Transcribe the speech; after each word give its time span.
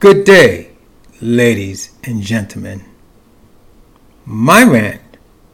Good 0.00 0.24
day, 0.24 0.70
ladies 1.20 1.90
and 2.02 2.22
gentlemen. 2.22 2.86
My 4.24 4.64
rant 4.64 5.02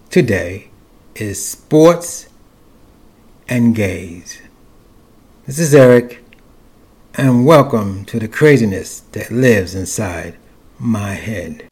today 0.08 0.68
is 1.16 1.44
sports 1.44 2.28
and 3.48 3.74
gays. 3.74 4.40
This 5.46 5.58
is 5.58 5.74
Eric, 5.74 6.22
and 7.16 7.44
welcome 7.44 8.04
to 8.04 8.20
the 8.20 8.28
craziness 8.28 9.00
that 9.00 9.32
lives 9.32 9.74
inside 9.74 10.36
my 10.78 11.14
head. 11.14 11.66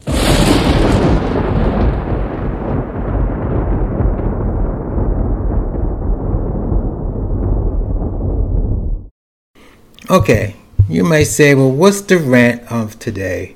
Okay, 10.09 10.57
you 10.87 11.03
may 11.03 11.23
say, 11.23 11.55
well, 11.55 11.71
what's 11.71 12.01
the 12.01 12.17
rant 12.17 12.71
of 12.71 12.99
today? 12.99 13.55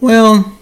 Well, 0.00 0.58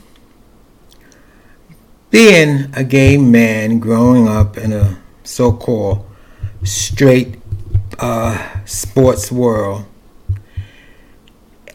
being 2.11 2.73
a 2.75 2.85
gay 2.85 3.17
man 3.17 3.79
growing 3.79 4.29
up 4.29 4.57
in 4.57 4.73
a 4.73 5.01
so 5.25 5.53
called 5.53 6.07
straight 6.63 7.39
uh, 7.99 8.65
sports 8.65 9.33
world, 9.33 9.87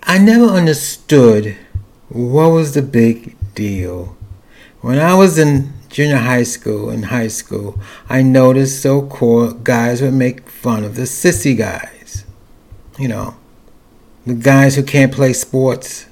I 0.04 0.18
never 0.20 0.46
understood 0.46 1.58
what 2.08 2.50
was 2.50 2.74
the 2.74 2.82
big 2.82 3.36
deal. 3.56 4.16
When 4.82 5.00
I 5.00 5.16
was 5.16 5.38
in 5.38 5.74
junior 5.90 6.18
high 6.18 6.44
school 6.44 6.90
and 6.90 7.06
high 7.06 7.28
school, 7.28 7.80
I 8.08 8.22
noticed 8.22 8.82
so 8.82 9.02
called 9.02 9.64
guys 9.64 10.02
would 10.02 10.14
make 10.14 10.50
fun 10.50 10.86
of 10.86 10.96
the 10.96 11.04
sissy 11.04 11.58
guys. 11.58 12.24
You 12.98 13.10
know, 13.10 13.36
the 14.27 14.34
guys 14.34 14.76
who 14.76 14.84
can't 14.84 15.13
play 15.13 15.31
sports, 15.31 16.05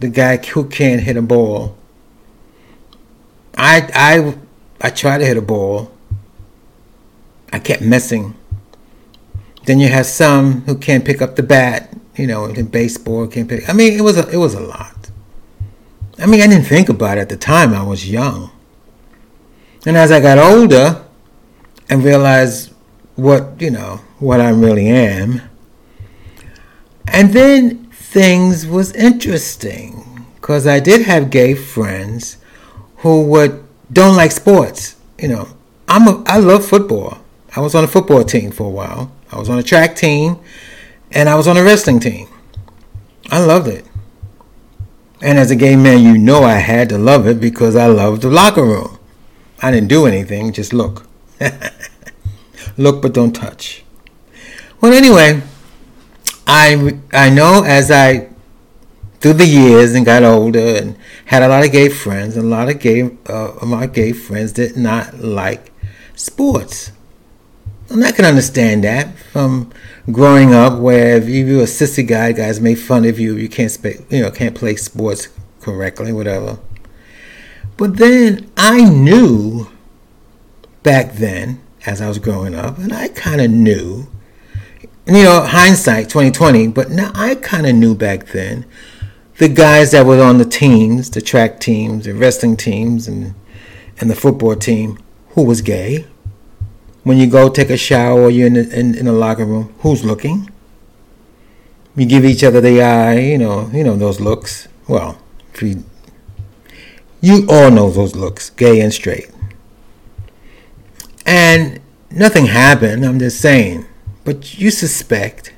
the 0.00 0.08
guy 0.08 0.36
who 0.36 0.68
can't 0.68 1.00
hit 1.00 1.16
a 1.16 1.22
ball. 1.22 1.78
I 3.56 3.88
I 3.94 4.34
I 4.80 4.90
tried 4.90 5.18
to 5.18 5.24
hit 5.24 5.36
a 5.36 5.42
ball. 5.42 5.92
I 7.52 7.60
kept 7.60 7.82
missing. 7.82 8.34
Then 9.64 9.78
you 9.78 9.88
have 9.88 10.06
some 10.06 10.62
who 10.62 10.76
can't 10.76 11.04
pick 11.04 11.22
up 11.22 11.36
the 11.36 11.42
bat, 11.44 11.96
you 12.16 12.26
know, 12.26 12.46
in 12.46 12.66
baseball 12.66 13.28
can't 13.28 13.48
pick. 13.48 13.68
I 13.68 13.72
mean, 13.72 13.92
it 13.92 14.02
was 14.02 14.18
a 14.18 14.28
it 14.28 14.38
was 14.38 14.54
a 14.54 14.60
lot. 14.60 15.10
I 16.18 16.26
mean, 16.26 16.40
I 16.40 16.48
didn't 16.48 16.66
think 16.66 16.88
about 16.88 17.16
it 17.18 17.20
at 17.20 17.28
the 17.28 17.36
time. 17.36 17.72
I 17.72 17.82
was 17.84 18.10
young. 18.10 18.50
And 19.86 19.96
as 19.96 20.10
I 20.10 20.18
got 20.18 20.38
older 20.38 21.04
and 21.88 22.02
realized 22.02 22.72
what, 23.14 23.60
you 23.60 23.70
know, 23.70 24.00
what 24.18 24.40
I 24.40 24.48
really 24.48 24.88
am, 24.88 25.42
and 27.08 27.32
then 27.32 27.86
things 27.90 28.66
was 28.66 28.92
interesting 28.92 30.26
because 30.34 30.66
I 30.66 30.80
did 30.80 31.02
have 31.02 31.30
gay 31.30 31.54
friends 31.54 32.38
who 32.98 33.24
would 33.26 33.64
don't 33.92 34.16
like 34.16 34.32
sports. 34.32 34.96
You 35.18 35.28
know, 35.28 35.48
I'm 35.88 36.08
a, 36.08 36.22
I 36.26 36.38
love 36.38 36.64
football. 36.64 37.18
I 37.54 37.60
was 37.60 37.74
on 37.74 37.84
a 37.84 37.88
football 37.88 38.24
team 38.24 38.50
for 38.50 38.64
a 38.64 38.70
while. 38.70 39.12
I 39.32 39.38
was 39.38 39.48
on 39.48 39.58
a 39.58 39.62
track 39.62 39.96
team, 39.96 40.38
and 41.10 41.28
I 41.28 41.34
was 41.34 41.48
on 41.48 41.56
a 41.56 41.62
wrestling 41.62 42.00
team. 42.00 42.28
I 43.30 43.44
loved 43.44 43.68
it. 43.68 43.84
And 45.20 45.38
as 45.38 45.50
a 45.50 45.56
gay 45.56 45.76
man, 45.76 46.02
you 46.02 46.18
know 46.18 46.44
I 46.44 46.54
had 46.58 46.88
to 46.90 46.98
love 46.98 47.26
it 47.26 47.40
because 47.40 47.74
I 47.74 47.86
loved 47.86 48.22
the 48.22 48.30
locker 48.30 48.64
room. 48.64 48.98
I 49.62 49.70
didn't 49.70 49.88
do 49.88 50.06
anything, 50.06 50.52
just 50.52 50.72
look. 50.72 51.06
look 52.76 53.00
but 53.00 53.14
don't 53.14 53.32
touch. 53.32 53.84
Well, 54.80 54.92
anyway, 54.92 55.42
I 56.46 56.98
I 57.12 57.30
know 57.30 57.64
as 57.64 57.90
I 57.90 58.28
through 59.20 59.34
the 59.34 59.46
years 59.46 59.94
and 59.94 60.06
got 60.06 60.22
older 60.22 60.76
and 60.76 60.96
had 61.26 61.42
a 61.42 61.48
lot 61.48 61.64
of 61.64 61.72
gay 61.72 61.88
friends, 61.88 62.36
and 62.36 62.46
a 62.46 62.48
lot 62.48 62.68
of 62.68 62.78
gay 62.78 63.10
uh, 63.26 63.52
my 63.62 63.86
gay 63.86 64.12
friends 64.12 64.52
did 64.52 64.76
not 64.76 65.18
like 65.18 65.72
sports. 66.14 66.92
And 67.88 68.04
I 68.04 68.12
can 68.12 68.24
understand 68.24 68.84
that 68.84 69.16
from 69.16 69.72
growing 70.10 70.52
up, 70.52 70.80
where 70.80 71.16
if 71.16 71.28
you 71.28 71.56
were 71.56 71.62
a 71.62 71.66
sissy 71.66 72.06
guy, 72.06 72.32
guys 72.32 72.60
made 72.60 72.76
fun 72.76 73.04
of 73.04 73.18
you. 73.18 73.36
You 73.36 73.48
can't 73.48 73.70
sp- 73.70 74.06
you 74.10 74.22
know 74.22 74.30
can't 74.30 74.54
play 74.54 74.76
sports 74.76 75.28
correctly, 75.60 76.12
whatever. 76.12 76.58
But 77.76 77.96
then 77.96 78.50
I 78.56 78.88
knew 78.88 79.68
back 80.82 81.14
then, 81.14 81.60
as 81.84 82.00
I 82.00 82.08
was 82.08 82.18
growing 82.18 82.54
up, 82.54 82.78
and 82.78 82.92
I 82.92 83.08
kind 83.08 83.40
of 83.40 83.50
knew 83.50 84.08
you 85.06 85.22
know, 85.22 85.42
hindsight 85.42 86.08
2020, 86.08 86.68
but 86.68 86.90
now 86.90 87.12
I 87.14 87.36
kind 87.36 87.66
of 87.66 87.74
knew 87.74 87.94
back 87.94 88.26
then 88.26 88.66
the 89.38 89.48
guys 89.48 89.92
that 89.92 90.06
were 90.06 90.22
on 90.22 90.38
the 90.38 90.44
teams, 90.44 91.10
the 91.10 91.20
track 91.20 91.60
teams, 91.60 92.06
the 92.06 92.14
wrestling 92.14 92.56
teams, 92.56 93.06
and 93.06 93.34
and 93.98 94.10
the 94.10 94.16
football 94.16 94.56
team, 94.56 94.98
who 95.30 95.42
was 95.42 95.62
gay. 95.62 96.06
When 97.02 97.18
you 97.18 97.26
go 97.28 97.48
take 97.48 97.70
a 97.70 97.76
shower 97.76 98.20
or 98.20 98.30
you're 98.30 98.48
in 98.48 98.54
the, 98.54 98.78
in, 98.78 98.94
in 98.94 99.04
the 99.06 99.12
locker 99.12 99.44
room, 99.44 99.72
who's 99.78 100.04
looking? 100.04 100.50
You 101.94 102.04
give 102.04 102.24
each 102.24 102.44
other 102.44 102.60
the 102.60 102.82
eye, 102.82 103.18
you 103.20 103.38
know, 103.38 103.70
you 103.72 103.84
know 103.84 103.96
those 103.96 104.20
looks. 104.20 104.68
Well, 104.88 105.18
you, 105.60 105.84
you 107.20 107.46
all 107.48 107.70
know 107.70 107.90
those 107.90 108.14
looks, 108.14 108.50
gay 108.50 108.80
and 108.80 108.92
straight. 108.92 109.30
And 111.24 111.80
nothing 112.10 112.46
happened. 112.46 113.04
I'm 113.04 113.18
just 113.18 113.40
saying 113.40 113.86
but 114.26 114.58
you 114.58 114.70
suspect. 114.70 115.54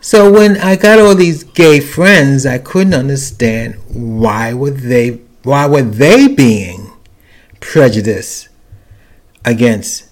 So 0.00 0.32
when 0.32 0.56
I 0.56 0.74
got 0.74 0.98
all 0.98 1.14
these 1.14 1.44
gay 1.44 1.80
friends, 1.80 2.46
I 2.46 2.58
couldn't 2.58 2.94
understand 2.94 3.74
why 3.88 4.54
were 4.54 4.70
they 4.70 5.20
why 5.42 5.66
were 5.66 5.82
they 5.82 6.28
being 6.28 6.90
prejudiced 7.60 8.48
against 9.44 10.08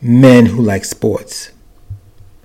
men 0.00 0.46
who 0.46 0.60
like 0.60 0.84
sports. 0.84 1.52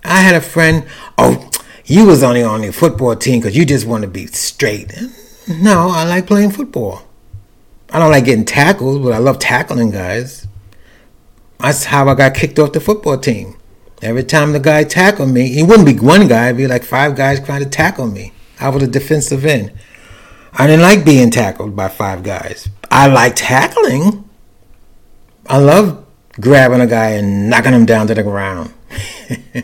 I 0.03 0.21
had 0.21 0.35
a 0.35 0.41
friend, 0.41 0.85
oh, 1.17 1.49
you 1.85 2.05
was 2.05 2.23
only 2.23 2.43
on 2.43 2.61
the 2.61 2.71
football 2.71 3.15
team 3.15 3.39
because 3.39 3.57
you 3.57 3.65
just 3.65 3.85
want 3.85 4.03
to 4.03 4.07
be 4.07 4.27
straight. 4.27 4.93
No, 5.47 5.89
I 5.89 6.05
like 6.05 6.27
playing 6.27 6.51
football. 6.51 7.01
I 7.89 7.99
don't 7.99 8.11
like 8.11 8.25
getting 8.25 8.45
tackled, 8.45 9.03
but 9.03 9.13
I 9.13 9.17
love 9.17 9.39
tackling 9.39 9.91
guys. 9.91 10.47
That's 11.59 11.85
how 11.85 12.07
I 12.07 12.15
got 12.15 12.35
kicked 12.35 12.59
off 12.59 12.73
the 12.73 12.79
football 12.79 13.17
team. 13.17 13.56
Every 14.01 14.23
time 14.23 14.53
the 14.53 14.59
guy 14.59 14.83
tackled 14.83 15.29
me, 15.29 15.49
he 15.49 15.63
wouldn't 15.63 15.87
be 15.87 15.97
one 15.97 16.27
guy, 16.27 16.47
it'd 16.47 16.57
be 16.57 16.67
like 16.67 16.83
five 16.83 17.15
guys 17.15 17.43
trying 17.43 17.63
to 17.63 17.69
tackle 17.69 18.07
me. 18.07 18.31
I 18.59 18.69
was 18.69 18.83
a 18.83 18.87
defensive 18.87 19.45
end. 19.45 19.71
I 20.53 20.67
didn't 20.67 20.81
like 20.81 21.05
being 21.05 21.31
tackled 21.31 21.75
by 21.75 21.87
five 21.87 22.23
guys. 22.23 22.69
I 22.89 23.07
like 23.07 23.33
tackling. 23.35 24.27
I 25.47 25.57
love 25.57 26.05
grabbing 26.39 26.81
a 26.81 26.87
guy 26.87 27.11
and 27.11 27.49
knocking 27.49 27.73
him 27.73 27.85
down 27.85 28.07
to 28.07 28.15
the 28.15 28.23
ground. 28.23 28.73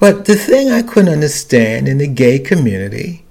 but 0.00 0.24
the 0.24 0.36
thing 0.36 0.70
I 0.70 0.82
couldn't 0.82 1.12
understand 1.12 1.88
in 1.88 1.98
the 1.98 2.06
gay 2.06 2.38
community, 2.38 3.24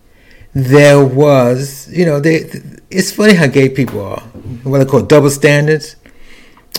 there 0.53 1.03
was, 1.03 1.89
you 1.89 2.05
know, 2.05 2.19
they, 2.19 2.49
it's 2.89 3.11
funny 3.11 3.33
how 3.33 3.47
gay 3.47 3.69
people 3.69 4.01
are. 4.01 4.21
What 4.63 4.79
they 4.79 4.85
call 4.85 5.01
double 5.01 5.29
standards. 5.29 5.95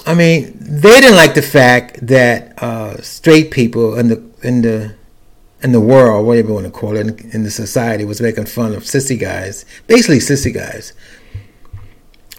I 0.07 0.15
mean, 0.15 0.57
they 0.59 1.01
didn't 1.01 1.17
like 1.17 1.35
the 1.35 1.43
fact 1.43 2.07
that 2.07 2.61
uh, 2.63 3.01
straight 3.03 3.51
people 3.51 3.99
in 3.99 4.09
the 4.09 4.23
in 4.43 4.63
the 4.63 4.97
in 5.63 5.73
the 5.73 5.81
world, 5.81 6.27
whatever 6.27 6.49
you 6.49 6.55
want 6.55 6.67
to 6.67 6.73
call 6.73 6.97
it, 6.97 7.07
in, 7.07 7.31
in 7.31 7.43
the 7.45 7.51
society, 7.51 8.05
was 8.05 8.21
making 8.21 8.47
fun 8.47 8.75
of 8.75 8.83
sissy 8.83 9.19
guys, 9.19 9.65
basically 9.87 10.19
sissy 10.19 10.53
guys. 10.53 10.93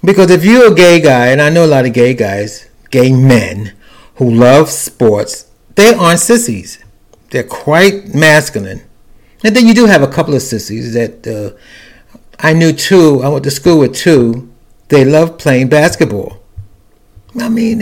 Because 0.04 0.30
if 0.30 0.44
you're 0.44 0.74
a 0.74 0.76
gay 0.76 1.00
guy, 1.00 1.28
and 1.28 1.42
I 1.42 1.50
know 1.50 1.66
a 1.66 1.68
lot 1.68 1.86
of 1.86 1.94
gay 1.94 2.14
guys, 2.14 2.70
gay 2.92 3.14
men 3.14 3.74
who 4.16 4.30
love 4.30 4.70
sports, 4.70 5.50
they 5.76 5.94
aren't 5.94 6.20
sissies. 6.20 6.84
They're 7.30 7.44
quite 7.44 8.14
masculine. 8.14 8.84
And 9.44 9.56
then 9.56 9.66
you 9.66 9.74
do 9.74 9.86
have 9.86 10.02
a 10.02 10.08
couple 10.08 10.34
of 10.34 10.42
sissies 10.42 10.94
that 10.94 11.26
uh, 11.26 11.58
I 12.40 12.52
knew 12.54 12.74
too. 12.74 13.24
I 13.24 13.30
went 13.30 13.46
to 13.46 13.52
school 13.52 13.80
with 13.80 13.96
two. 13.96 14.52
They 14.90 15.06
love 15.06 15.38
playing 15.38 15.70
basketball. 15.70 16.43
I 17.40 17.50
mean, 17.50 17.82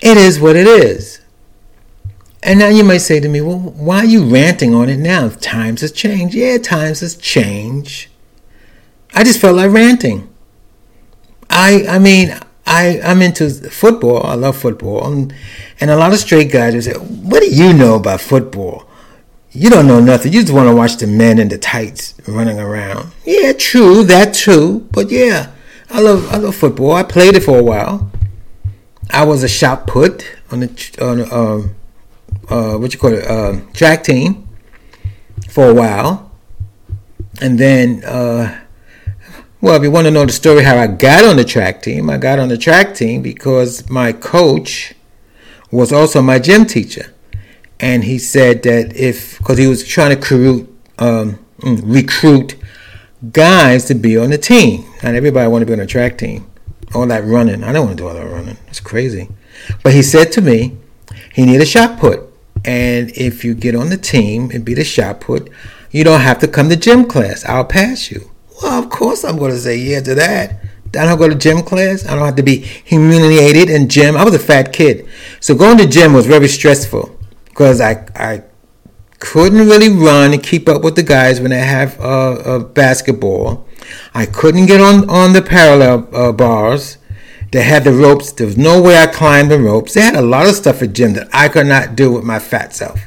it 0.00 0.16
is 0.16 0.40
what 0.40 0.56
it 0.56 0.66
is. 0.66 1.20
And 2.42 2.58
now 2.58 2.68
you 2.68 2.84
might 2.84 2.98
say 2.98 3.20
to 3.20 3.28
me, 3.28 3.40
well, 3.40 3.58
why 3.58 3.98
are 3.98 4.04
you 4.04 4.24
ranting 4.24 4.74
on 4.74 4.88
it 4.88 4.98
now? 4.98 5.30
Times 5.30 5.80
has 5.80 5.92
changed. 5.92 6.34
Yeah, 6.34 6.58
times 6.58 7.00
has 7.00 7.16
changed. 7.16 8.08
I 9.14 9.24
just 9.24 9.40
felt 9.40 9.56
like 9.56 9.70
ranting. 9.70 10.28
I 11.48 11.86
I 11.88 11.98
mean, 11.98 12.38
I, 12.66 13.00
I'm 13.02 13.22
into 13.22 13.50
football. 13.70 14.24
I 14.24 14.34
love 14.34 14.56
football. 14.56 15.06
And, 15.10 15.34
and 15.80 15.90
a 15.90 15.96
lot 15.96 16.12
of 16.12 16.18
straight 16.18 16.50
guys 16.50 16.74
will 16.74 16.82
say, 16.82 16.94
What 16.94 17.40
do 17.40 17.50
you 17.50 17.72
know 17.72 17.96
about 17.96 18.20
football? 18.20 18.86
You 19.50 19.70
don't 19.70 19.86
know 19.86 20.00
nothing. 20.00 20.32
You 20.32 20.40
just 20.40 20.52
want 20.52 20.68
to 20.68 20.74
watch 20.74 20.96
the 20.96 21.06
men 21.06 21.38
in 21.38 21.48
the 21.48 21.58
tights 21.58 22.14
running 22.26 22.58
around. 22.58 23.12
Yeah, 23.24 23.52
true, 23.52 24.02
that 24.04 24.34
too. 24.34 24.88
But 24.90 25.10
yeah, 25.10 25.52
I 25.90 26.00
love 26.00 26.28
I 26.32 26.38
love 26.38 26.56
football. 26.56 26.92
I 26.92 27.04
played 27.04 27.36
it 27.36 27.44
for 27.44 27.58
a 27.58 27.62
while. 27.62 28.10
I 29.10 29.24
was 29.24 29.42
a 29.42 29.48
shot 29.48 29.86
put 29.86 30.24
on 30.50 30.60
the 30.60 30.98
on 31.00 31.20
uh, 31.20 31.68
uh, 32.48 32.78
what 32.78 32.92
you 32.92 32.98
call 32.98 33.12
it 33.12 33.26
uh, 33.26 33.60
track 33.72 34.04
team 34.04 34.48
for 35.48 35.68
a 35.68 35.74
while. 35.74 36.30
And 37.40 37.58
then, 37.58 38.04
uh, 38.04 38.60
well, 39.60 39.76
if 39.76 39.82
you 39.82 39.90
want 39.90 40.06
to 40.06 40.10
know 40.10 40.24
the 40.24 40.32
story 40.32 40.62
how 40.62 40.76
I 40.76 40.86
got 40.86 41.24
on 41.24 41.36
the 41.36 41.44
track 41.44 41.82
team, 41.82 42.08
I 42.08 42.18
got 42.18 42.38
on 42.38 42.48
the 42.48 42.58
track 42.58 42.94
team 42.94 43.22
because 43.22 43.88
my 43.90 44.12
coach 44.12 44.94
was 45.70 45.92
also 45.92 46.22
my 46.22 46.38
gym 46.38 46.64
teacher. 46.64 47.12
And 47.80 48.04
he 48.04 48.18
said 48.18 48.62
that 48.62 48.96
if, 48.96 49.38
because 49.38 49.58
he 49.58 49.66
was 49.66 49.84
trying 49.84 50.10
to 50.10 50.16
recruit, 50.16 50.80
um, 50.98 51.44
mm, 51.58 51.82
recruit 51.84 52.56
guys 53.32 53.86
to 53.86 53.94
be 53.94 54.16
on 54.16 54.30
the 54.30 54.38
team. 54.38 54.84
Not 55.02 55.14
everybody 55.14 55.48
want 55.48 55.62
to 55.62 55.66
be 55.66 55.72
on 55.72 55.80
a 55.80 55.86
track 55.86 56.18
team. 56.18 56.48
All 56.94 57.06
that 57.06 57.24
running. 57.24 57.64
I 57.64 57.72
don't 57.72 57.86
want 57.86 57.98
to 57.98 58.02
do 58.02 58.08
all 58.08 58.14
that 58.14 58.26
running. 58.26 58.56
It's 58.68 58.80
crazy. 58.80 59.28
But 59.82 59.94
he 59.94 60.02
said 60.02 60.32
to 60.32 60.40
me, 60.40 60.76
he 61.32 61.44
need 61.44 61.60
a 61.60 61.66
shot 61.66 61.98
put. 61.98 62.20
And 62.64 63.10
if 63.10 63.44
you 63.44 63.54
get 63.54 63.74
on 63.74 63.90
the 63.90 63.96
team 63.96 64.50
and 64.52 64.64
be 64.64 64.74
the 64.74 64.84
shot 64.84 65.20
put, 65.20 65.50
you 65.90 66.04
don't 66.04 66.20
have 66.20 66.38
to 66.40 66.48
come 66.48 66.68
to 66.70 66.76
gym 66.76 67.06
class. 67.06 67.44
I'll 67.44 67.64
pass 67.64 68.10
you. 68.10 68.30
Well, 68.62 68.82
of 68.82 68.90
course 68.90 69.24
I'm 69.24 69.36
going 69.36 69.50
to 69.50 69.58
say 69.58 69.76
yeah 69.76 70.00
to 70.00 70.14
that. 70.14 70.60
I 70.96 71.06
don't 71.06 71.18
go 71.18 71.28
to 71.28 71.34
gym 71.34 71.62
class. 71.62 72.06
I 72.06 72.14
don't 72.14 72.24
have 72.24 72.36
to 72.36 72.42
be 72.42 72.58
humiliated 72.58 73.68
in 73.68 73.88
gym. 73.88 74.16
I 74.16 74.24
was 74.24 74.34
a 74.34 74.38
fat 74.38 74.72
kid. 74.72 75.08
So 75.40 75.54
going 75.54 75.78
to 75.78 75.86
gym 75.86 76.12
was 76.12 76.26
very 76.26 76.48
stressful 76.48 77.18
because 77.46 77.80
I, 77.80 78.06
I 78.14 78.42
couldn't 79.24 79.66
really 79.66 79.88
run 79.88 80.34
and 80.34 80.42
keep 80.42 80.68
up 80.68 80.82
with 80.82 80.96
the 80.96 81.02
guys 81.02 81.40
when 81.40 81.50
they 81.50 81.58
have 81.58 81.98
uh, 81.98 82.32
uh, 82.32 82.58
basketball. 82.58 83.66
I 84.12 84.26
couldn't 84.26 84.66
get 84.66 84.82
on, 84.82 85.08
on 85.08 85.32
the 85.32 85.40
parallel 85.40 86.08
uh, 86.14 86.30
bars. 86.30 86.98
They 87.50 87.62
had 87.62 87.84
the 87.84 87.92
ropes. 87.92 88.32
There 88.32 88.46
was 88.46 88.58
no 88.58 88.82
way 88.82 88.98
I 88.98 89.06
climbed 89.06 89.50
the 89.50 89.58
ropes. 89.58 89.94
They 89.94 90.02
had 90.02 90.14
a 90.14 90.20
lot 90.20 90.46
of 90.46 90.54
stuff 90.54 90.82
at 90.82 90.92
gym 90.92 91.14
that 91.14 91.28
I 91.32 91.48
could 91.48 91.66
not 91.66 91.96
do 91.96 92.12
with 92.12 92.22
my 92.22 92.38
fat 92.38 92.74
self. 92.74 93.00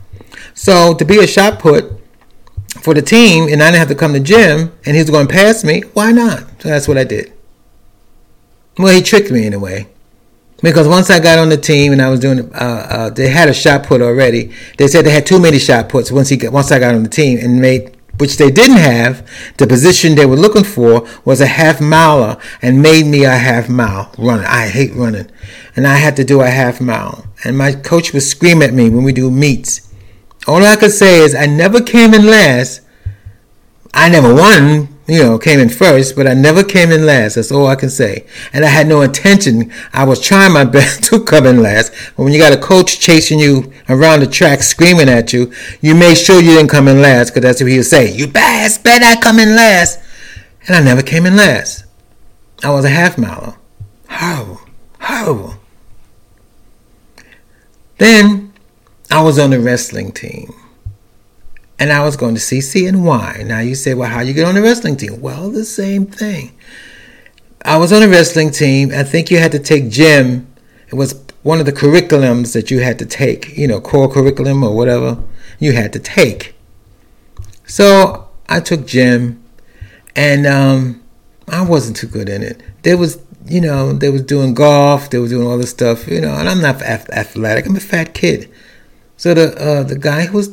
So 0.56 0.96
to 0.96 1.06
be 1.06 1.19
a 1.19 1.28
shot 1.28 1.60
put 1.60 1.86
for 2.81 2.96
the 2.96 3.02
team 3.04 3.48
and 3.48 3.62
I 3.62 3.68
didn't 3.68 3.80
have 3.80 3.88
to 3.90 3.96
come 3.96 4.14
to 4.14 4.19
gym 4.19 4.74
and 4.86 4.96
he 4.96 5.02
was 5.02 5.12
going 5.12 5.28
to 5.28 5.34
pass 5.34 5.64
me, 5.64 5.81
why 5.94 6.12
not? 6.12 6.40
So 6.62 6.69
that's 6.69 6.88
what 6.88 6.98
I 6.98 7.04
did. 7.04 7.31
Well, 8.80 8.94
he 8.94 9.04
tricked 9.04 9.30
me 9.30 9.46
in 9.46 9.54
a 9.54 9.60
way. 9.60 9.88
Because 10.62 10.88
once 10.88 11.09
I 11.09 11.19
got 11.19 11.38
on 11.38 11.50
the 11.50 11.57
team 11.57 11.92
and 11.92 12.01
I 12.01 12.09
was 12.09 12.19
doing, 12.19 12.51
uh, 12.54 12.88
uh, 12.89 13.09
they 13.12 13.30
had 13.30 13.48
a 13.48 13.54
shot 13.54 13.83
put 13.83 14.01
already. 14.01 14.51
They 14.77 14.88
said 14.88 15.06
they 15.06 15.12
had 15.12 15.25
too 15.25 15.39
many 15.39 15.59
shot 15.59 15.88
puts 15.88 16.12
once 16.12 16.30
he 16.30 16.38
got, 16.38 16.51
once 16.51 16.71
I 16.71 16.80
got 16.80 16.95
on 16.95 17.04
the 17.04 17.09
team 17.09 17.38
and 17.39 17.62
made 17.62 17.95
which 18.18 18.38
they 18.38 18.50
didn't 18.50 18.77
have. 18.77 19.27
The 19.57 19.68
position 19.68 20.15
they 20.15 20.25
were 20.25 20.36
looking 20.36 20.63
for 20.63 21.07
was 21.24 21.42
a 21.42 21.45
half 21.45 21.80
miler 21.80 22.38
and 22.62 22.81
made 22.81 23.06
me 23.06 23.24
a 23.24 23.36
half 23.36 23.69
mile 23.69 24.12
runner. 24.18 24.45
I 24.48 24.68
hate 24.68 24.94
running, 24.94 25.30
and 25.75 25.88
I 25.88 25.95
had 25.95 26.15
to 26.18 26.24
do 26.24 26.42
a 26.42 26.50
half 26.50 26.81
mile. 26.81 27.25
And 27.44 27.57
my 27.57 27.74
coach 27.74 28.13
would 28.13 28.24
scream 28.24 28.62
at 28.62 28.74
me 28.74 28.89
when 28.89 29.04
we 29.04 29.13
do 29.13 29.30
meets. 29.30 29.94
All 30.48 30.63
I 30.63 30.75
could 30.75 30.92
say 30.92 31.19
is 31.19 31.36
I 31.36 31.45
never 31.45 31.81
came 31.81 32.13
in 32.13 32.25
last. 32.25 32.81
I 33.94 34.09
never 34.09 34.33
won 34.33 34.96
you 35.07 35.24
know, 35.24 35.39
came 35.39 35.59
in 35.59 35.69
first, 35.69 36.15
but 36.15 36.27
I 36.27 36.33
never 36.33 36.63
came 36.63 36.92
in 36.92 37.06
last. 37.06 37.36
That's 37.36 37.51
all 37.51 37.68
I 37.68 37.75
can 37.75 37.89
say. 37.89 38.25
And 38.51 38.65
I 38.65 38.68
had 38.68 38.88
no 38.88 39.01
intention. 39.01 39.71
I 39.94 40.04
was 40.04 40.19
trying 40.19 40.51
my 40.51 40.65
best 40.77 41.06
to 41.06 41.24
come 41.24 41.45
in 41.45 41.63
last. 41.63 41.94
But 42.15 42.24
when 42.24 42.33
you 42.33 42.39
got 42.39 42.51
a 42.51 42.57
coach 42.57 43.00
chasing 43.00 43.39
you 43.39 43.71
around 43.88 44.19
the 44.19 44.27
track, 44.27 44.62
screaming 44.62 45.07
at 45.07 45.31
you, 45.31 45.54
you 45.80 45.95
make 45.95 46.18
sure 46.18 46.42
you 46.42 46.56
didn't 46.56 46.69
come 46.69 46.89
in 46.89 47.01
last, 47.01 47.30
because 47.30 47.44
that's 47.44 47.62
what 47.62 47.71
he'll 47.71 47.83
say. 47.83 48.12
You 48.12 48.27
best 48.27 48.83
better 48.83 49.19
come 49.21 49.39
in 49.39 49.56
last. 49.56 50.00
And 50.68 50.75
I 50.75 50.81
never 50.81 51.01
came 51.01 51.25
in 51.25 51.38
last. 51.38 51.86
I 52.62 52.71
was 52.71 52.83
a 52.83 52.89
half 52.89 53.18
miler. 53.18 53.56
Horrible. 54.09 54.59
Horrible. 55.00 55.54
Then 57.98 58.54
I 59.09 59.21
was 59.21 59.39
on 59.39 59.51
the 59.51 59.59
wrestling 59.59 60.12
team 60.12 60.54
and 61.79 61.91
I 61.91 62.03
was 62.03 62.18
going 62.18 62.35
to 62.35 62.41
CCNY. 62.41 63.45
Now 63.45 63.59
you 63.59 63.75
say, 63.75 63.94
well, 63.94 64.09
how 64.09 64.21
you 64.21 64.33
get 64.33 64.45
on 64.45 64.56
the 64.56 64.62
wrestling 64.62 64.97
team? 64.97 65.21
Well, 65.21 65.50
the 65.50 65.65
same 65.65 66.06
thing. 66.06 66.51
I 67.63 67.77
was 67.77 67.91
on 67.91 68.01
a 68.01 68.07
wrestling 68.07 68.51
team. 68.51 68.91
I 68.94 69.03
think 69.03 69.29
you 69.29 69.38
had 69.39 69.51
to 69.51 69.59
take 69.59 69.89
gym. 69.89 70.47
It 70.88 70.95
was 70.95 71.21
one 71.44 71.59
of 71.59 71.65
the 71.65 71.74
curriculums 71.74 72.53
that 72.53 72.71
you 72.71 72.79
had 72.79 72.97
to 73.00 73.06
take, 73.06 73.57
you 73.57 73.68
know, 73.68 73.79
core 73.79 74.09
curriculum 74.09 74.63
or 74.63 74.75
whatever 74.75 75.21
you 75.59 75.74
had 75.74 75.94
to 75.94 76.00
take. 76.00 76.56
So 77.65 78.30
I 78.47 78.59
took 78.59 78.88
gym, 78.88 79.44
and 80.15 80.47
um, 80.47 81.03
I 81.47 81.62
wasn't 81.63 81.97
too 81.97 82.07
good 82.07 82.30
in 82.30 82.41
it. 82.41 82.62
There 82.83 82.97
was, 82.97 83.21
you 83.45 83.62
know, 83.62 83.94
they 83.94 84.09
was 84.09 84.23
doing 84.23 84.53
golf, 84.53 85.09
they 85.09 85.19
was 85.19 85.31
doing 85.31 85.45
all 85.45 85.57
this 85.57 85.69
stuff, 85.69 86.07
you 86.07 86.21
know, 86.21 86.33
and 86.33 86.47
I'm 86.47 86.62
not 86.62 86.81
athletic. 86.81 87.65
I'm 87.65 87.75
a 87.75 87.81
fat 87.81 88.13
kid. 88.13 88.50
So 89.18 89.33
the 89.33 89.56
uh, 89.62 89.83
the 89.83 89.97
guy 89.97 90.25
who 90.25 90.38
was 90.38 90.50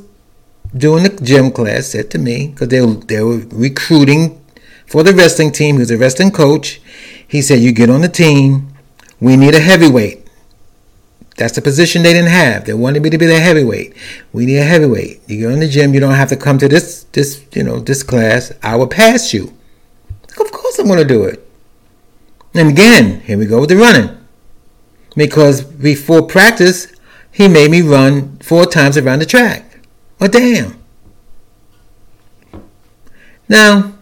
doing 0.76 1.04
the 1.04 1.10
gym 1.22 1.50
class 1.50 1.88
said 1.88 2.10
to 2.12 2.18
me, 2.18 2.48
because 2.48 2.68
they, 2.68 2.84
they 2.84 3.22
were 3.22 3.38
recruiting 3.52 4.40
for 4.86 5.02
the 5.02 5.12
wrestling 5.12 5.52
team, 5.52 5.76
he 5.76 5.80
was 5.80 5.90
a 5.90 5.96
wrestling 5.96 6.30
coach. 6.30 6.80
He 7.26 7.42
said, 7.42 7.60
You 7.60 7.72
get 7.72 7.90
on 7.90 8.00
the 8.00 8.08
team, 8.08 8.74
we 9.20 9.36
need 9.36 9.54
a 9.54 9.60
heavyweight. 9.60 10.20
That's 11.36 11.54
the 11.54 11.62
position 11.62 12.02
they 12.02 12.12
didn't 12.12 12.30
have. 12.30 12.64
They 12.64 12.74
wanted 12.74 13.02
me 13.02 13.10
to 13.10 13.18
be 13.18 13.26
the 13.26 13.40
heavyweight. 13.40 13.94
We 14.32 14.46
need 14.46 14.58
a 14.58 14.64
heavyweight. 14.64 15.22
You 15.26 15.48
go 15.48 15.52
in 15.52 15.58
the 15.58 15.68
gym, 15.68 15.92
you 15.92 16.00
don't 16.00 16.14
have 16.14 16.28
to 16.28 16.36
come 16.36 16.58
to 16.58 16.68
this 16.68 17.04
this, 17.12 17.44
you 17.52 17.64
know, 17.64 17.80
this 17.80 18.02
class. 18.02 18.52
I 18.62 18.76
will 18.76 18.86
pass 18.86 19.34
you. 19.34 19.52
Of 20.38 20.52
course 20.52 20.78
I'm 20.78 20.86
gonna 20.86 21.04
do 21.04 21.24
it. 21.24 21.44
And 22.54 22.68
again, 22.68 23.20
here 23.20 23.36
we 23.36 23.46
go 23.46 23.60
with 23.60 23.70
the 23.70 23.76
running. 23.76 24.16
Because 25.16 25.62
before 25.62 26.22
practice, 26.26 26.92
he 27.32 27.48
made 27.48 27.70
me 27.70 27.82
run 27.82 28.38
four 28.38 28.66
times 28.66 28.96
around 28.96 29.18
the 29.20 29.26
track. 29.26 29.63
Well, 30.24 30.30
damn. 30.30 30.78
Now, 33.46 33.92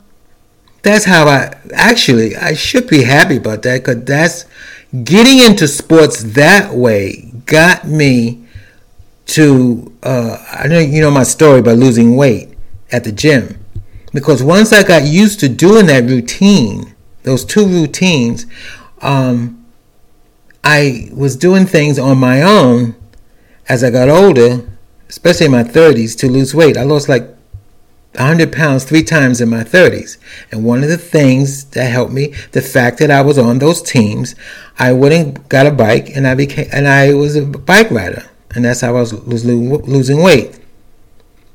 that's 0.82 1.04
how 1.04 1.26
I 1.26 1.56
actually 1.74 2.36
I 2.36 2.54
should 2.54 2.86
be 2.86 3.02
happy 3.02 3.38
about 3.38 3.62
that 3.62 3.78
because 3.78 4.04
that's 4.04 4.44
getting 5.02 5.40
into 5.40 5.66
sports 5.66 6.22
that 6.34 6.72
way 6.74 7.32
got 7.46 7.88
me 7.88 8.46
to 9.34 9.92
uh, 10.04 10.36
I 10.48 10.69
know 10.69 10.78
you 10.78 11.00
know 11.00 11.10
my 11.10 11.24
story 11.24 11.58
about 11.58 11.78
losing 11.78 12.14
weight 12.14 12.50
at 12.92 13.02
the 13.02 13.10
gym 13.10 13.58
because 14.12 14.44
once 14.44 14.72
I 14.72 14.84
got 14.84 15.02
used 15.02 15.40
to 15.40 15.48
doing 15.48 15.86
that 15.86 16.04
routine, 16.04 16.94
those 17.25 17.44
two 17.44 17.66
routines, 17.66 18.46
um, 19.00 19.66
I 20.62 21.10
was 21.12 21.34
doing 21.34 21.66
things 21.66 21.98
on 21.98 22.16
my 22.18 22.42
own 22.42 22.94
as 23.68 23.82
I 23.82 23.90
got 23.90 24.08
older 24.08 24.68
especially 25.12 25.44
in 25.44 25.53
my 25.53 25.62
30s, 25.62 26.17
to 26.17 26.26
lose 26.26 26.55
weight. 26.55 26.79
I 26.79 26.85
lost 26.85 27.06
like 27.06 27.25
100 28.14 28.50
pounds 28.50 28.85
three 28.85 29.03
times 29.03 29.43
in 29.43 29.50
my 29.50 29.62
30s. 29.62 30.16
And 30.50 30.64
one 30.64 30.83
of 30.83 30.88
the 30.88 30.97
things 30.97 31.64
that 31.76 31.85
helped 31.85 32.14
me, 32.14 32.33
the 32.52 32.62
fact 32.62 32.99
that 32.99 33.11
I 33.11 33.21
was 33.21 33.37
on 33.37 33.59
those 33.59 33.83
teams, 33.83 34.35
I 34.78 34.95
went 34.95 35.14
and 35.14 35.49
got 35.50 35.66
a 35.66 35.71
bike 35.71 36.16
and 36.16 36.26
I 36.26 36.35
became, 36.35 36.66
and 36.73 36.88
I 36.88 37.12
was 37.12 37.37
a 37.37 37.45
bike 37.45 37.90
rider. 37.90 38.25
And 38.54 38.64
that's 38.64 38.81
how 38.81 38.97
I 38.97 39.00
was 39.00 39.12
losing 39.12 40.23
weight. 40.23 40.59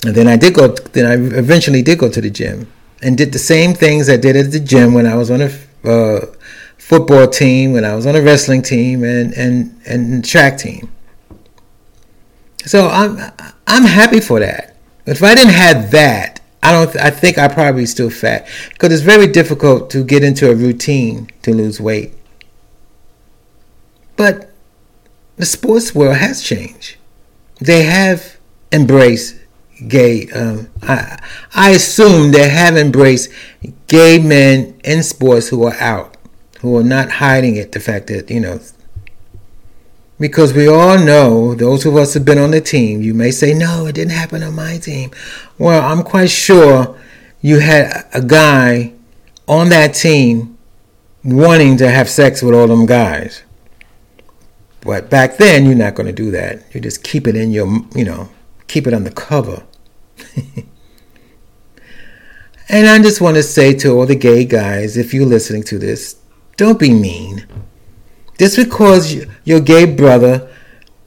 And 0.06 0.14
then 0.14 0.28
I 0.28 0.38
did 0.38 0.54
go, 0.54 0.68
then 0.68 1.08
I 1.08 1.38
eventually 1.40 1.82
did 1.82 1.98
go 1.98 2.10
to 2.12 2.22
the 2.22 2.30
gym 2.30 2.72
and 3.02 3.18
did 3.18 3.34
the 3.34 3.40
same 3.40 3.74
things 3.74 4.08
I 4.08 4.18
did 4.18 4.36
at 4.36 4.52
the 4.52 4.60
gym 4.60 4.94
when 4.94 5.08
I 5.08 5.16
was 5.16 5.32
on 5.32 5.42
a 5.42 5.50
uh, 5.84 6.28
football 6.78 7.28
team, 7.28 7.74
when 7.74 7.86
I 7.86 7.96
was 7.96 8.06
on 8.06 8.16
a 8.16 8.22
wrestling 8.22 8.62
team 8.62 9.04
and, 9.04 9.34
and, 9.34 9.82
and 9.88 10.24
track 10.24 10.60
team. 10.60 10.92
So 12.66 12.88
I'm 12.88 13.18
I'm 13.68 13.84
happy 13.84 14.20
for 14.20 14.40
that. 14.40 14.76
If 15.06 15.24
I 15.24 15.36
didn't 15.36 15.54
have 15.54 15.92
that, 15.92 16.42
I 16.62 16.72
don't. 16.72 16.96
I 16.98 17.12
think 17.12 17.38
I 17.38 17.48
probably 17.48 17.86
still 17.86 18.10
fat 18.10 18.48
because 18.74 18.92
it's 18.92 19.02
very 19.02 19.28
difficult 19.28 19.90
to 19.92 20.04
get 20.04 20.24
into 20.24 20.52
a 20.52 20.56
routine 20.56 21.30
to 21.44 21.54
lose 21.54 21.80
weight. 21.80 22.14
But 24.16 24.52
the 25.38 25.46
sports 25.46 25.94
world 25.94 26.18
has 26.18 26.42
changed. 26.42 26.98
They 27.62 27.84
have 27.84 28.38
embraced 28.72 29.36
gay. 29.88 30.30
Um, 30.32 30.70
I 30.82 31.20
I 31.56 31.70
assume 31.72 32.32
they 32.32 32.50
have 32.50 32.76
embraced 32.76 33.32
gay 33.88 34.20
men 34.20 34.80
in 34.84 35.04
sports 35.04 35.48
who 35.48 35.64
are 35.64 35.76
out, 35.76 36.18
who 36.62 36.76
are 36.78 36.84
not 36.84 37.12
hiding 37.12 37.56
it. 37.56 37.72
The 37.72 37.80
fact 37.80 38.08
that 38.08 38.30
you 38.30 38.40
know 38.40 38.60
because 40.20 40.54
we 40.54 40.68
all 40.68 40.98
know, 40.98 41.54
those 41.54 41.86
of 41.86 41.96
us 41.96 42.14
who 42.14 42.20
have 42.20 42.26
been 42.26 42.38
on 42.38 42.52
the 42.52 42.62
team, 42.62 43.02
you 43.02 43.14
may 43.14 43.32
say, 43.32 43.54
no, 43.54 43.86
it 43.86 43.94
didn't 43.94 44.14
happen 44.14 44.42
on 44.44 44.56
my 44.56 44.78
team. 44.78 45.12
Well, 45.58 45.84
I'm 45.84 46.04
quite 46.04 46.30
sure 46.30 47.00
you 47.42 47.60
had 47.60 48.08
a 48.14 48.22
guy 48.22 48.94
on 49.48 49.70
that 49.70 49.94
team 49.94 50.58
wanting 51.24 51.78
to 51.78 51.90
have 51.90 52.10
sex 52.10 52.42
with 52.42 52.56
all 52.56 52.68
them 52.68 52.86
guys. 52.86 53.44
But 54.82 55.10
back 55.10 55.38
then, 55.38 55.66
you're 55.66 55.76
not 55.76 55.96
going 55.96 56.08
to 56.08 56.14
do 56.14 56.32
that. 56.32 56.64
You 56.74 56.82
just 56.82 57.04
keep 57.04 57.28
it 57.28 57.36
in 57.36 57.52
your, 57.52 57.68
you 57.96 58.06
know, 58.06 58.30
keep 58.68 58.88
it 58.88 58.94
under 58.94 59.12
cover. 59.12 59.64
and 62.70 62.88
I 62.88 62.98
just 63.00 63.22
want 63.22 63.36
to 63.36 63.44
say 63.44 63.74
to 63.76 63.92
all 63.92 64.06
the 64.06 64.16
gay 64.16 64.46
guys, 64.46 64.98
if 64.98 65.14
you're 65.14 65.26
listening 65.26 65.64
to 65.64 65.78
this, 65.78 66.16
don't 66.56 66.80
be 66.80 66.92
mean. 66.92 67.46
Just 68.38 68.58
because 68.58 69.26
your 69.46 69.60
gay 69.60 69.86
brother 69.86 70.50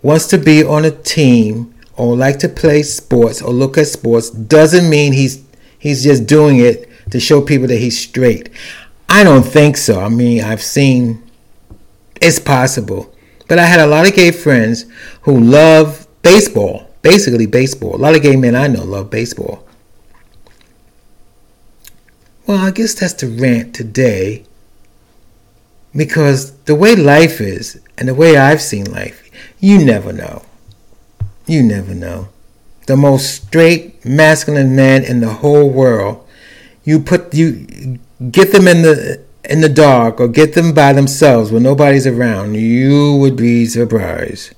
wants 0.02 0.26
to 0.28 0.38
be 0.38 0.64
on 0.64 0.84
a 0.84 0.90
team 0.90 1.74
or 1.96 2.16
like 2.16 2.38
to 2.40 2.48
play 2.48 2.82
sports 2.82 3.40
or 3.42 3.52
look 3.52 3.78
at 3.78 3.86
sports 3.86 4.30
doesn't 4.30 4.88
mean 4.88 5.12
he's 5.12 5.44
he's 5.78 6.02
just 6.02 6.26
doing 6.26 6.58
it 6.58 6.88
to 7.10 7.20
show 7.20 7.40
people 7.40 7.68
that 7.68 7.78
he's 7.78 7.98
straight. 7.98 8.50
I 9.08 9.24
don't 9.24 9.42
think 9.42 9.76
so. 9.76 10.00
I 10.00 10.08
mean, 10.08 10.42
I've 10.42 10.62
seen 10.62 11.22
it's 12.20 12.38
possible. 12.38 13.14
But 13.48 13.58
I 13.58 13.64
had 13.64 13.80
a 13.80 13.86
lot 13.86 14.06
of 14.06 14.14
gay 14.14 14.30
friends 14.30 14.84
who 15.22 15.40
love 15.40 16.06
baseball, 16.22 16.88
basically 17.02 17.46
baseball. 17.46 17.96
A 17.96 17.98
lot 17.98 18.14
of 18.14 18.22
gay 18.22 18.36
men 18.36 18.54
I 18.54 18.68
know 18.68 18.84
love 18.84 19.10
baseball. 19.10 19.66
Well, 22.46 22.58
I 22.58 22.70
guess 22.70 22.94
that's 22.94 23.14
the 23.14 23.26
rant 23.26 23.74
today. 23.74 24.44
Because 25.94 26.52
the 26.64 26.74
way 26.74 26.94
life 26.94 27.40
is 27.40 27.80
and 27.98 28.08
the 28.08 28.14
way 28.14 28.36
I've 28.36 28.62
seen 28.62 28.84
life, 28.84 29.28
you 29.58 29.84
never 29.84 30.12
know. 30.12 30.42
You 31.46 31.62
never 31.62 31.94
know. 31.94 32.28
The 32.86 32.96
most 32.96 33.44
straight, 33.46 34.04
masculine 34.04 34.76
man 34.76 35.04
in 35.04 35.20
the 35.20 35.34
whole 35.34 35.68
world. 35.68 36.26
You 36.84 37.00
put 37.00 37.34
you 37.34 37.98
get 38.30 38.52
them 38.52 38.68
in 38.68 38.82
the 38.82 39.20
in 39.44 39.60
the 39.60 39.68
dark 39.68 40.20
or 40.20 40.28
get 40.28 40.54
them 40.54 40.72
by 40.72 40.92
themselves 40.92 41.50
when 41.50 41.62
nobody's 41.62 42.06
around, 42.06 42.54
you 42.54 43.16
would 43.16 43.36
be 43.36 43.66
surprised. 43.66 44.52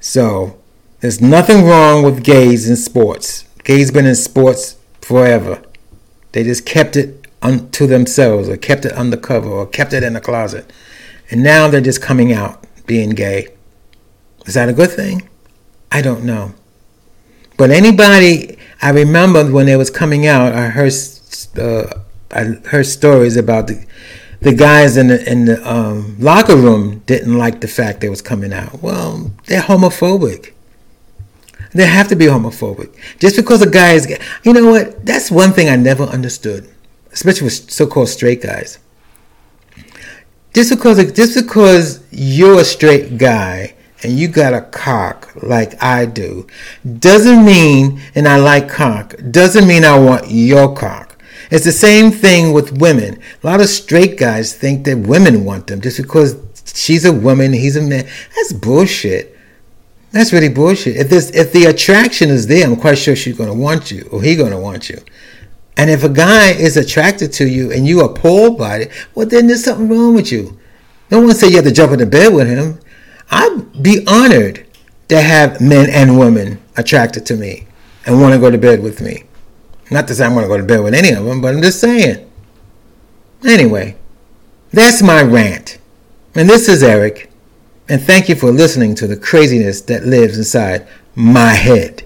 So, 0.00 0.58
there's 1.00 1.20
nothing 1.20 1.64
wrong 1.64 2.02
with 2.02 2.24
gays 2.24 2.68
in 2.68 2.76
sports. 2.76 3.44
Gays 3.64 3.90
been 3.90 4.06
in 4.06 4.14
sports 4.14 4.76
forever. 5.00 5.62
They 6.32 6.44
just 6.44 6.64
kept 6.64 6.96
it 6.96 7.15
unto 7.42 7.86
themselves 7.86 8.48
or 8.48 8.56
kept 8.56 8.84
it 8.84 8.92
undercover 8.92 9.48
or 9.48 9.66
kept 9.66 9.92
it 9.92 10.02
in 10.02 10.14
the 10.14 10.20
closet. 10.20 10.72
And 11.30 11.42
now 11.42 11.68
they're 11.68 11.80
just 11.80 12.02
coming 12.02 12.32
out 12.32 12.64
being 12.86 13.10
gay. 13.10 13.48
Is 14.46 14.54
that 14.54 14.68
a 14.68 14.72
good 14.72 14.90
thing? 14.90 15.28
I 15.90 16.02
don't 16.02 16.24
know. 16.24 16.54
But 17.56 17.70
anybody, 17.70 18.58
I 18.82 18.90
remember 18.90 19.50
when 19.50 19.68
it 19.68 19.76
was 19.76 19.90
coming 19.90 20.26
out, 20.26 20.52
I 20.52 20.68
heard 20.68 20.92
uh, 21.58 21.86
I 22.30 22.42
heard 22.68 22.86
stories 22.86 23.36
about 23.36 23.66
the 23.66 23.84
the 24.40 24.54
guys 24.54 24.96
in 24.96 25.08
the 25.08 25.30
in 25.30 25.46
the 25.46 25.68
um, 25.68 26.16
locker 26.18 26.56
room 26.56 27.00
didn't 27.06 27.36
like 27.36 27.60
the 27.60 27.68
fact 27.68 28.00
they 28.00 28.10
was 28.10 28.22
coming 28.22 28.52
out. 28.52 28.82
Well, 28.82 29.32
they're 29.46 29.62
homophobic. 29.62 30.52
They 31.72 31.86
have 31.86 32.08
to 32.08 32.16
be 32.16 32.26
homophobic. 32.26 32.94
Just 33.18 33.36
because 33.36 33.60
a 33.62 33.68
guy 33.68 33.92
is, 33.92 34.06
you 34.44 34.52
know 34.52 34.70
what? 34.70 35.04
That's 35.04 35.30
one 35.30 35.52
thing 35.52 35.68
I 35.68 35.76
never 35.76 36.04
understood, 36.04 36.70
especially 37.16 37.46
with 37.46 37.70
so-called 37.70 38.10
straight 38.10 38.42
guys. 38.42 38.78
Just 40.54 40.70
because 40.70 41.12
just 41.12 41.34
because 41.34 42.04
you're 42.10 42.60
a 42.60 42.64
straight 42.64 43.16
guy 43.16 43.74
and 44.02 44.18
you 44.18 44.28
got 44.28 44.52
a 44.52 44.60
cock 44.60 45.32
like 45.42 45.82
I 45.82 46.04
do, 46.04 46.46
doesn't 46.98 47.44
mean, 47.44 48.00
and 48.14 48.28
I 48.28 48.36
like 48.36 48.68
cock, 48.68 49.14
doesn't 49.30 49.66
mean 49.66 49.84
I 49.84 49.98
want 49.98 50.30
your 50.30 50.74
cock. 50.74 51.18
It's 51.50 51.64
the 51.64 51.72
same 51.72 52.10
thing 52.10 52.52
with 52.52 52.78
women. 52.78 53.20
A 53.42 53.46
lot 53.46 53.60
of 53.60 53.68
straight 53.68 54.18
guys 54.18 54.54
think 54.54 54.84
that 54.84 54.98
women 54.98 55.44
want 55.44 55.68
them 55.68 55.80
just 55.80 55.96
because 55.96 56.36
she's 56.74 57.04
a 57.06 57.12
woman, 57.12 57.52
he's 57.52 57.76
a 57.76 57.82
man. 57.82 58.06
That's 58.34 58.52
bullshit. 58.52 59.36
That's 60.12 60.32
really 60.32 60.48
bullshit. 60.48 60.96
If 60.96 61.08
this, 61.08 61.30
if 61.30 61.52
the 61.52 61.66
attraction 61.66 62.30
is 62.30 62.46
there, 62.46 62.66
I'm 62.66 62.76
quite 62.76 62.98
sure 62.98 63.16
she's 63.16 63.36
to 63.36 63.54
want 63.54 63.90
you 63.90 64.08
or 64.10 64.22
he's 64.22 64.36
to 64.38 64.58
want 64.58 64.90
you. 64.90 64.98
And 65.76 65.90
if 65.90 66.04
a 66.04 66.08
guy 66.08 66.52
is 66.52 66.76
attracted 66.76 67.32
to 67.34 67.46
you 67.46 67.70
and 67.70 67.86
you 67.86 68.00
are 68.00 68.10
appalled 68.10 68.58
by 68.58 68.78
it, 68.78 68.92
well, 69.14 69.26
then 69.26 69.46
there's 69.46 69.64
something 69.64 69.88
wrong 69.88 70.14
with 70.14 70.32
you. 70.32 70.58
No 71.10 71.20
one 71.20 71.34
say 71.34 71.48
you 71.48 71.56
have 71.56 71.64
to 71.64 71.72
jump 71.72 71.92
into 71.92 72.06
bed 72.06 72.32
with 72.32 72.48
him. 72.48 72.80
I'd 73.30 73.82
be 73.82 74.04
honored 74.06 74.66
to 75.08 75.20
have 75.20 75.60
men 75.60 75.90
and 75.90 76.18
women 76.18 76.62
attracted 76.76 77.26
to 77.26 77.36
me 77.36 77.66
and 78.06 78.20
want 78.20 78.34
to 78.34 78.40
go 78.40 78.50
to 78.50 78.58
bed 78.58 78.82
with 78.82 79.00
me. 79.00 79.24
Not 79.90 80.08
to 80.08 80.14
say 80.14 80.24
I'm 80.24 80.32
going 80.32 80.44
to 80.44 80.48
go 80.48 80.56
to 80.56 80.64
bed 80.64 80.82
with 80.82 80.94
any 80.94 81.10
of 81.12 81.24
them, 81.24 81.40
but 81.40 81.54
I'm 81.54 81.62
just 81.62 81.80
saying. 81.80 82.28
Anyway, 83.44 83.96
that's 84.72 85.02
my 85.02 85.22
rant. 85.22 85.78
And 86.34 86.48
this 86.48 86.68
is 86.68 86.82
Eric. 86.82 87.30
And 87.88 88.02
thank 88.02 88.28
you 88.28 88.34
for 88.34 88.50
listening 88.50 88.94
to 88.96 89.06
the 89.06 89.16
craziness 89.16 89.80
that 89.82 90.04
lives 90.04 90.36
inside 90.38 90.88
my 91.14 91.52
head. 91.52 92.02